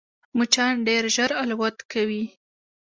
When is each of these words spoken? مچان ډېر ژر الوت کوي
مچان 0.37 0.73
ډېر 0.87 1.03
ژر 1.15 1.31
الوت 1.41 1.77
کوي 1.91 2.23